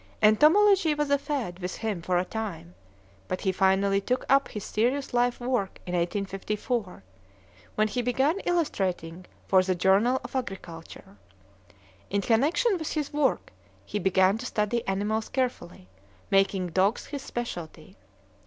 [0.23, 2.73] Entomology was a fad with him for a time,
[3.27, 7.03] but he finally took up his serious life work in 1854,
[7.75, 11.17] when he began illustrating for the Journal of Agriculture.
[12.09, 13.53] In connection with his work,
[13.85, 15.87] he began to study animals carefully,
[16.31, 17.95] making dogs his specialty.